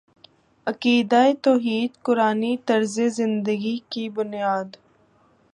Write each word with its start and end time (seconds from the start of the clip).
عقیدہ 0.67 1.21
توحید 1.43 1.91
قرآنی 2.03 2.55
طرزِ 2.65 3.07
زندگی 3.09 3.77
کی 3.89 4.09
بنیاد 4.09 4.69